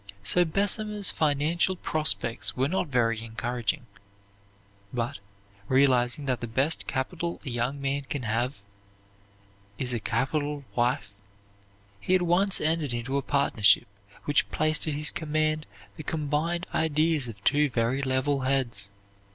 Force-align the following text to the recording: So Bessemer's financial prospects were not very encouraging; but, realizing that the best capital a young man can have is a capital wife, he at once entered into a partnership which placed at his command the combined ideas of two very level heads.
So 0.23 0.43
Bessemer's 0.45 1.11
financial 1.11 1.75
prospects 1.75 2.57
were 2.57 2.67
not 2.67 2.87
very 2.87 3.23
encouraging; 3.23 3.85
but, 4.91 5.19
realizing 5.67 6.25
that 6.25 6.41
the 6.41 6.47
best 6.47 6.87
capital 6.87 7.39
a 7.45 7.49
young 7.51 7.79
man 7.79 8.05
can 8.09 8.23
have 8.23 8.63
is 9.77 9.93
a 9.93 9.99
capital 9.99 10.65
wife, 10.73 11.13
he 11.99 12.15
at 12.15 12.23
once 12.23 12.59
entered 12.59 12.95
into 12.95 13.15
a 13.15 13.21
partnership 13.21 13.85
which 14.25 14.49
placed 14.49 14.87
at 14.87 14.95
his 14.95 15.11
command 15.11 15.67
the 15.97 16.01
combined 16.03 16.65
ideas 16.73 17.27
of 17.27 17.43
two 17.43 17.69
very 17.69 18.01
level 18.01 18.39
heads. 18.41 18.89